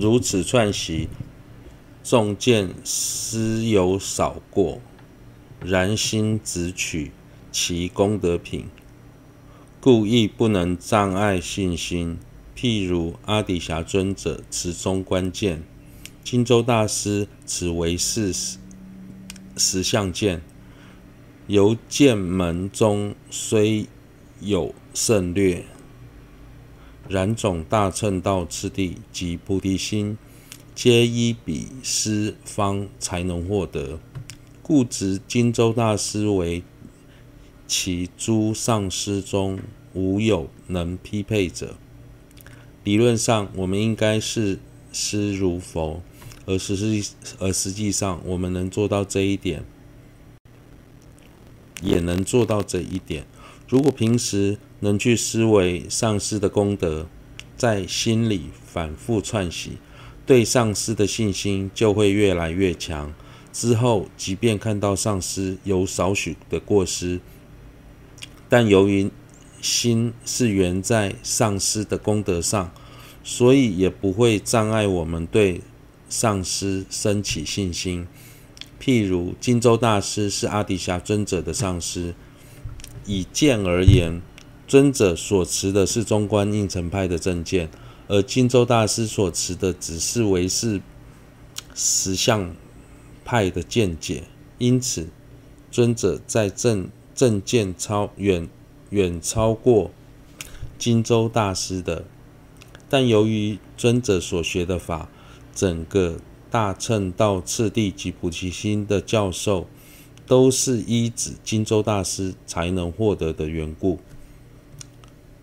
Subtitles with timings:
[0.00, 1.10] 如此串习，
[2.02, 4.80] 纵见师有少过，
[5.62, 7.12] 然心只取
[7.52, 8.64] 其功德品，
[9.78, 12.16] 故亦不能障碍信心。
[12.56, 15.62] 譬如阿底峡尊者持中观见，
[16.24, 18.32] 金洲大师持唯识
[19.58, 20.40] 实相见，
[21.46, 23.86] 由见门中虽
[24.40, 25.66] 有胜略，
[27.10, 30.16] 然总大乘道次第及菩提心，
[30.76, 33.98] 皆依彼师方才能获得。
[34.62, 36.62] 故执金州大师为
[37.66, 39.58] 其诸上师中
[39.92, 41.74] 无有能匹配者。
[42.84, 44.60] 理论上，我们应该是
[44.92, 46.00] 师如佛，
[46.46, 49.64] 而实际而实际上，我们能做到这一点，
[51.82, 53.26] 也能做到这一点。
[53.70, 57.06] 如果平时能去思维上师的功德，
[57.56, 59.78] 在心里反复串习，
[60.26, 63.14] 对上师的信心就会越来越强。
[63.52, 67.20] 之后，即便看到上师有少许的过失，
[68.48, 69.08] 但由于
[69.60, 72.72] 心是缘在上师的功德上，
[73.22, 75.60] 所以也不会障碍我们对
[76.08, 78.08] 上师生起信心。
[78.80, 82.16] 譬如金洲大师是阿底峡尊者的上师，
[83.10, 84.22] 以见而言，
[84.68, 87.68] 尊者所持的是中观应成派的正见，
[88.06, 90.80] 而金洲大师所持的只是唯识
[91.74, 92.54] 实相
[93.24, 94.22] 派的见解。
[94.58, 95.08] 因此，
[95.70, 98.48] 尊者在正正见超远。
[98.90, 99.92] 远超过
[100.76, 102.04] 金洲大师的，
[102.88, 105.08] 但由于尊者所学的法，
[105.54, 106.16] 整个
[106.50, 109.68] 大乘道次第及菩提心的教授，
[110.30, 113.98] 都是依止金州大师才能获得的缘故，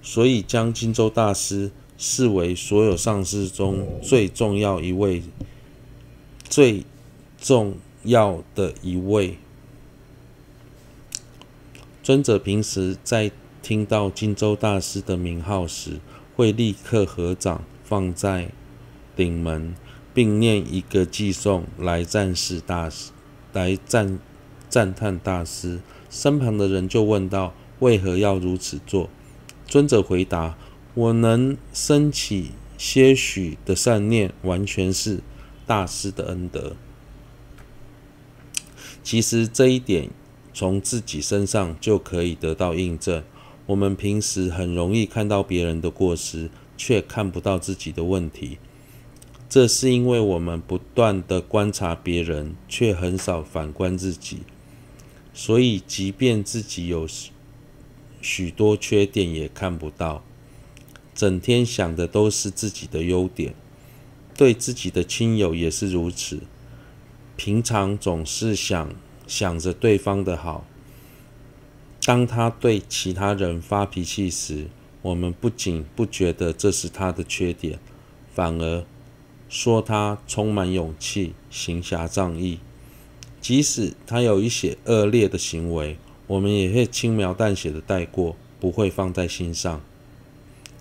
[0.00, 5.24] 所以将金州大师视为所有上师中最重要一位，
[6.48, 6.84] 最
[7.36, 9.38] 重要的一位。
[12.04, 15.98] 尊者平时在听到金州大师的名号时，
[16.36, 18.52] 会立刻合掌放在
[19.16, 19.74] 顶门，
[20.14, 23.10] 并念一个偈颂来赞示大师，
[23.52, 24.20] 来赞
[24.76, 25.80] 赞叹大师。
[26.10, 29.08] 身旁的人就问道：“为何要如此做？”
[29.66, 30.58] 尊者回答
[30.92, 35.20] ：“我能升起些许的善念，完全是
[35.66, 36.76] 大师的恩德。”
[39.02, 40.10] 其实这一点。
[40.58, 43.22] 从自己身上就可以得到印证。
[43.66, 46.48] 我们平时很容易看到别人的过失，
[46.78, 48.56] 却看不到自己的问题。
[49.50, 54.44] 这是因为我们不断地观察别人，却很少反观自己。
[55.36, 57.06] 所以，即便自己有
[58.20, 60.24] 许多缺点，也看不到。
[61.14, 63.54] 整天想的都是自己的优点，
[64.34, 66.40] 对自己的亲友也是如此。
[67.36, 68.90] 平常总是想。
[69.26, 70.64] 想着对方的好，
[72.04, 74.68] 当他对其他人发脾气时，
[75.02, 77.80] 我们不仅不觉得这是他的缺点，
[78.32, 78.84] 反而
[79.48, 82.60] 说他充满勇气、行侠仗义。
[83.46, 89.80] 即使他有一些恶劣的行为，我们也会轻描淡写的带过，不会放在心上。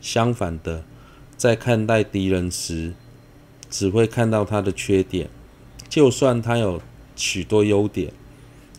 [0.00, 0.84] 相反的，
[1.36, 2.94] 在看待敌人时，
[3.68, 5.28] 只会看到他的缺点，
[5.88, 6.80] 就算他有
[7.16, 8.12] 许多优点。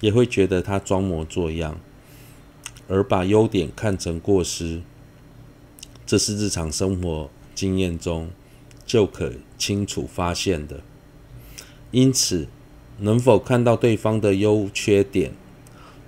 [0.00, 1.80] 也会觉得他装模作样，
[2.86, 4.82] 而把优点看成过失，
[6.04, 8.28] 这是日常生活经验中
[8.84, 10.80] 就可清楚发现的。
[11.90, 12.46] 因此，
[13.00, 15.32] 能否看到对方的优缺点，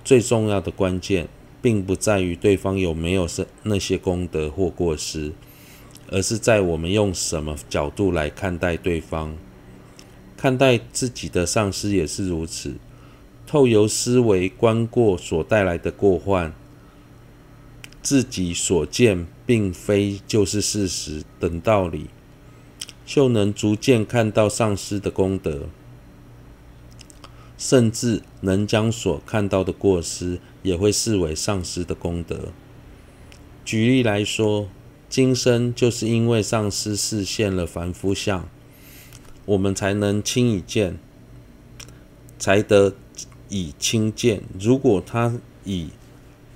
[0.04, 1.28] 最重要的关键，
[1.60, 3.26] 并不在于对方有没有
[3.62, 5.32] 那些功德或过失，
[6.10, 9.34] 而是在我们用什么角度来看待对方。
[10.36, 12.74] 看待自己的上司也是如此。
[13.46, 16.52] 透由思维观过所带来的过患，
[18.02, 22.06] 自己所见并非就是事实等道理，
[23.04, 25.68] 就能逐渐看到上司的功德，
[27.62, 32.48] 甚至能将所看到的过失也会视为上师的功德。
[33.64, 34.66] 举例来说，
[35.08, 38.48] 今生就是因为上师示现了凡夫相，
[39.44, 40.98] 我们才能轻易见，
[42.36, 42.94] 才得。
[43.54, 45.90] 以轻见，如果他以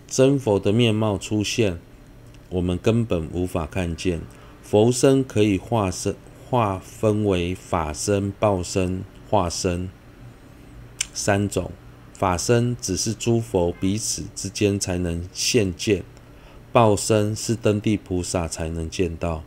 [0.09, 1.79] 真佛的面貌出现，
[2.49, 4.23] 我们根本无法看见。
[4.63, 6.17] 佛身可以化身，
[6.49, 9.91] 化分为法身、报身、化身
[11.17, 11.73] 三种。
[12.13, 16.05] 法身只是诸佛彼此之间才能现见，
[16.73, 19.43] 报身是登地菩萨才能见到，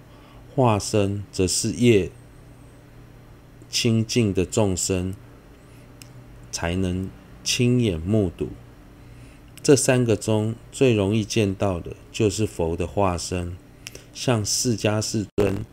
[0.54, 2.12] 化身则是业
[3.70, 5.16] 清净的众生
[6.52, 7.10] 才能
[7.44, 8.50] 亲眼目睹。
[9.64, 13.58] 这三个中最容易见到的就是佛的化身，
[14.14, 15.66] 像释迦世尊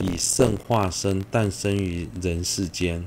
[0.00, 3.04] 以圣化身诞生于人世间，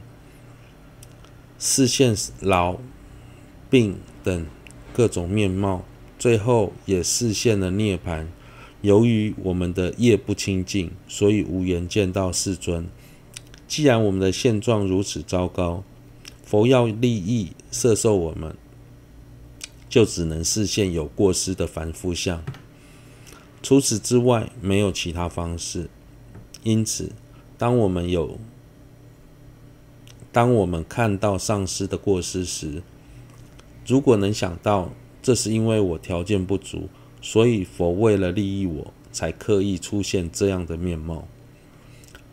[1.60, 2.78] 示现老、
[3.70, 4.48] 病等
[4.94, 5.84] 各种面貌，
[6.18, 8.26] 最后也示现了涅槃。
[8.82, 12.88] 由于我们的业不清净，所以无缘见到世尊。
[13.68, 15.84] 既然我们的现状如此糟糕，
[16.46, 18.56] 佛要利益摄受我们，
[19.90, 22.42] 就只能示现有过失的凡夫相。
[23.62, 25.90] 除此之外，没有其他方式。
[26.64, 27.12] 因此，
[27.58, 28.40] 当我们有，
[30.32, 32.82] 当我们看到上师的过失时，
[33.86, 34.92] 如果能想到
[35.22, 36.90] 这是因为我条件不足。
[37.22, 41.28] 所以，佛为了利益我，才刻意出现这样的面貌。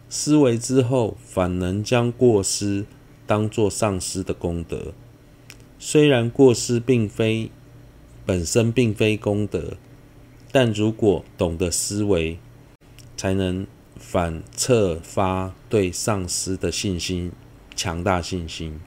[0.08, 2.87] 思维之后，反能将过失
[3.26, 4.92] 当作上师的功德。
[5.81, 7.50] 虽然过失并非
[8.25, 9.76] 本身并非功德，
[10.52, 12.38] 但如果懂得思维，
[13.16, 13.66] 才能
[13.96, 17.32] 反侧发对上师的信心，
[17.76, 18.81] 强大信心。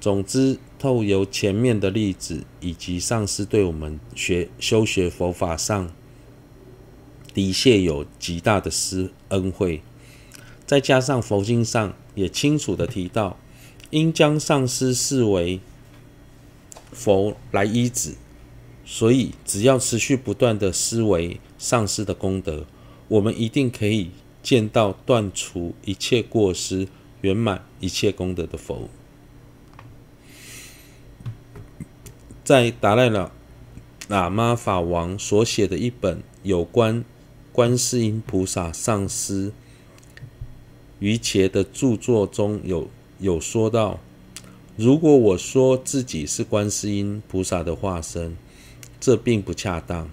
[0.00, 5.92] 总之，透由前面的例子，以及上师对我们学修学佛法上
[7.32, 9.80] 的确有极大的施恩惠，
[10.66, 13.36] 再加上佛经上也清楚的提到，
[13.90, 15.60] 应将上师视为
[16.90, 18.14] 佛来依止，
[18.84, 22.66] 所以只要持续不断的思维上师的功德，
[23.06, 24.10] 我们一定可以
[24.42, 26.88] 见到断除一切过失、
[27.22, 28.88] 圆满一切功德的佛。
[32.44, 33.30] 在达赖喇
[34.08, 37.04] 喇嘛法王所写的一本有关
[37.52, 39.52] 观世音菩萨上师
[40.98, 42.88] 瑜伽的著作中有
[43.18, 44.00] 有说到：
[44.76, 48.36] 如果我说自己是观世音菩萨的化身，
[49.00, 50.08] 这并不恰当；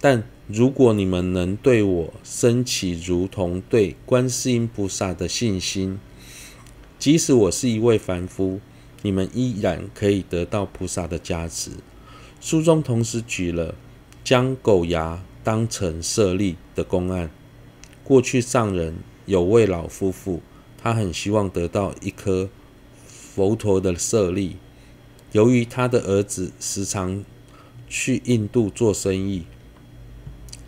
[0.00, 6.00] 但如果你们能对我升起如同对观世音菩萨的信心，
[7.00, 8.60] 即使我是一位凡夫。
[9.02, 11.70] 你们依然可以得到菩萨的加持。
[12.38, 13.74] 书中同时举了
[14.22, 17.30] 将狗牙当成舍利的公案。
[18.04, 20.42] 过去上人有位老夫妇，
[20.76, 22.50] 他很希望得到一颗
[23.06, 24.56] 佛陀的舍利。
[25.32, 27.24] 由于他的儿子时常
[27.88, 29.46] 去印度做生意，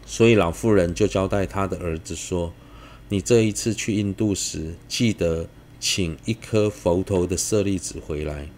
[0.06, 2.55] 所以老妇人就交代他的儿子说
[3.11, 5.50] ：“你这一次去印度时，记得。”
[5.84, 8.49] 请一颗佛头的舍利子回来，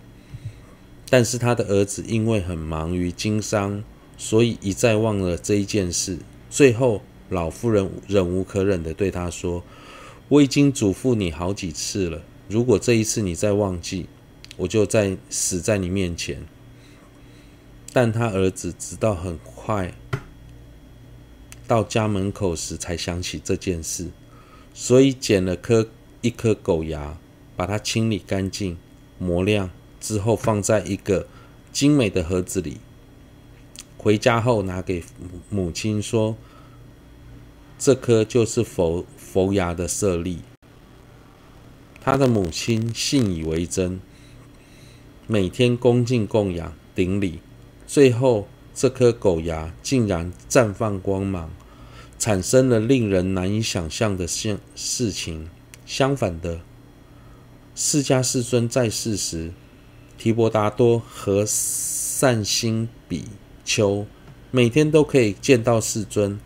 [1.08, 3.82] 但是他的儿子因为很忙于经商，
[4.18, 6.18] 所以一再忘了这一件事。
[6.50, 7.00] 最后，
[7.30, 9.64] 老妇人忍无可忍地对他说
[10.28, 14.06] ：“我已经嘱咐你好几次了，如果这一次你再忘记，
[14.58, 16.46] 我就再死在你面前。”
[17.94, 19.94] 但他儿子直到很快
[21.66, 24.10] 到家门口时才想起这件事，
[24.74, 25.88] 所以捡了颗。
[26.24, 27.18] 一颗狗牙，
[27.54, 28.78] 把它清理干净、
[29.18, 29.68] 磨亮
[30.00, 31.26] 之后，放在一个
[31.70, 32.78] 精美的盒子里。
[33.98, 35.04] 回家后，拿给
[35.50, 36.34] 母亲说
[37.78, 40.38] ：“这颗就是佛佛牙的舍利。”
[42.00, 44.00] 他的母亲信以为真，
[45.26, 47.40] 每天恭敬供养顶礼。
[47.86, 51.50] 最后，这颗狗牙竟然绽放光芒，
[52.18, 55.50] 产生了令人难以想象的现事情。
[55.86, 56.60] 相反的，
[57.74, 59.52] 释迦世尊在世时，
[60.16, 63.26] 提婆达多和善心比
[63.64, 64.06] 丘
[64.50, 66.40] 每天都可以见到世尊，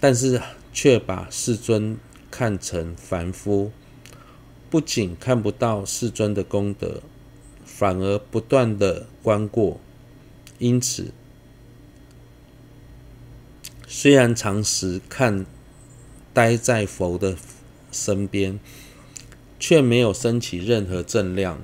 [0.00, 0.42] 但是
[0.72, 1.96] 却把世尊
[2.30, 3.70] 看成凡夫，
[4.68, 7.02] 不仅看不到世尊的功德，
[7.64, 9.80] 反而不断的观过。
[10.58, 11.12] 因此，
[13.86, 15.46] 虽然常时看
[16.34, 17.36] 待在佛的。
[17.92, 18.58] 身边，
[19.58, 21.62] 却没有升起任何正量。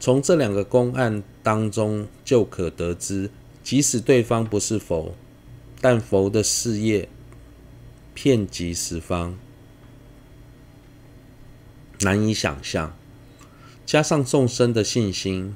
[0.00, 3.30] 从这两个公案当中就可得知，
[3.62, 5.14] 即使对方不是佛，
[5.80, 7.08] 但佛的事业
[8.12, 9.38] 遍及十方，
[12.00, 12.94] 难以想象。
[13.86, 15.54] 加上众生的信心，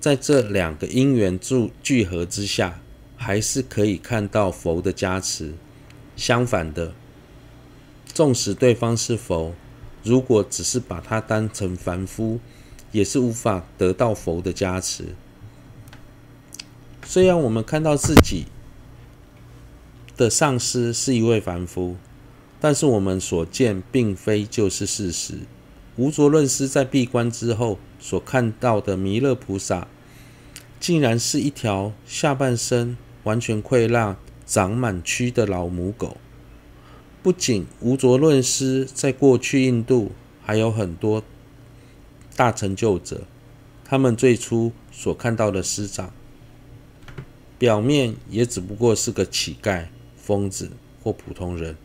[0.00, 2.80] 在这两个因缘聚聚合之下，
[3.16, 5.54] 还是可以看到佛的加持。
[6.18, 6.92] 相反的，
[8.12, 9.54] 纵使对方是佛，
[10.02, 12.40] 如果只是把他当成凡夫，
[12.90, 15.14] 也是无法得到佛的加持。
[17.04, 18.46] 虽然我们看到自己
[20.16, 21.96] 的上师是一位凡夫，
[22.60, 25.42] 但是我们所见并非就是事实。
[25.94, 29.86] 无着论师在闭关之后所看到的弥勒菩萨，
[30.80, 34.16] 竟然是一条下半身完全溃烂、
[34.48, 36.16] 长满蛆的老母狗。
[37.22, 40.12] 不仅无着论师在过去印度
[40.42, 41.22] 还有很多
[42.34, 43.24] 大成就者，
[43.84, 46.12] 他们最初所看到的师长，
[47.58, 50.70] 表面也只不过是个乞丐、疯子
[51.02, 51.76] 或普通人，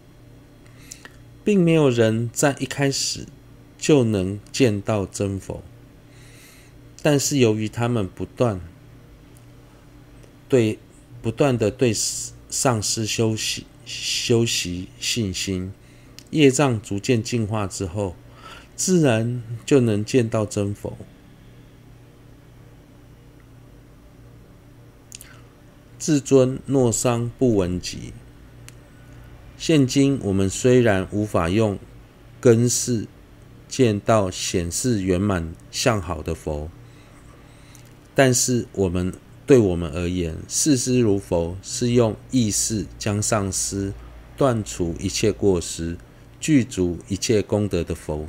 [1.43, 3.25] 并没有人在一开始
[3.77, 5.61] 就能见到真佛。
[7.01, 8.61] 但是由于他们不断
[10.47, 10.79] 对
[11.21, 11.93] 不断的对
[12.53, 15.73] 丧失修习修习信心，
[16.29, 18.15] 业障逐渐净化之后，
[18.75, 20.95] 自然就能见到真佛。
[25.97, 28.13] 至尊诺桑布文集。
[29.57, 31.79] 现今我们虽然无法用
[32.39, 33.07] 根识
[33.67, 36.69] 见到显示圆满相好的佛，
[38.13, 39.11] 但是我们
[39.53, 43.93] 对我们而言，视师如佛是用意识将上师
[44.35, 45.95] 断除一切过失、
[46.39, 48.25] 具足一切功德的佛。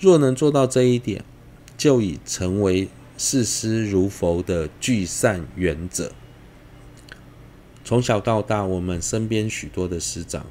[0.00, 1.22] 若能做到这一点，
[1.76, 2.88] 就已成为
[3.18, 6.12] 视师如佛的具善缘者。
[7.84, 10.46] 从小到大，我们身边许多的师长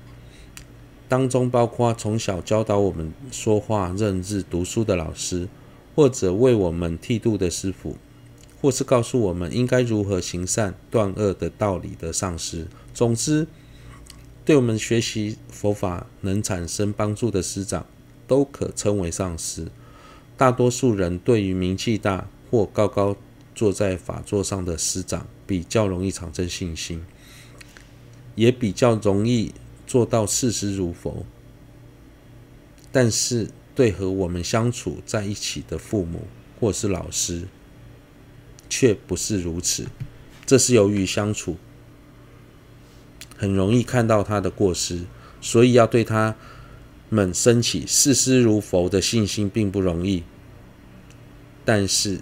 [1.09, 5.49] 当中，包括从小教导我们说话、认字、读书的老师，
[5.95, 7.97] 或者为我们剃度的师傅，
[8.61, 12.67] 或是告诉我们应该如何行善断恶的道理的上师。
[12.93, 13.47] 总之，
[14.43, 17.85] 对我们学习佛法能产生帮助的师长，
[18.27, 19.67] 都可称为上师。
[20.35, 23.15] 大多数人对于名气大或高高
[23.53, 27.03] 坐在法座上的师长，比较容易产生信心。
[28.35, 29.51] 也比较容易
[29.87, 31.25] 做到视师如佛，
[32.91, 36.27] 但是对和我们相处在一起的父母
[36.59, 37.47] 或是老师，
[38.69, 39.87] 却不是如此。
[40.45, 41.57] 这是由于相处
[43.35, 45.01] 很容易看到他的过失，
[45.41, 46.35] 所以要对他
[47.09, 50.23] 们升起视师如佛的信心并不容易。
[51.65, 52.21] 但是